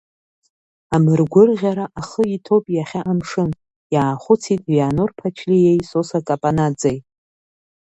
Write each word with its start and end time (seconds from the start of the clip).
Амыргәырӷьа 0.95 1.73
ахы 1.99 2.23
иҭоуп 2.35 2.65
иахьа 2.75 3.01
амшын, 3.11 3.51
иаахәыцит 3.93 4.61
Вианор 4.69 5.09
Ԥачлиеи 5.17 5.79
Сосо 5.89 6.19
Капанаӡеи. 6.27 6.97